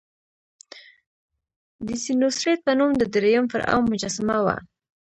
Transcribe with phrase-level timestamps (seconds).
[1.85, 4.55] د سینوسریت په نوم د دریم فرعون مجسمه وه.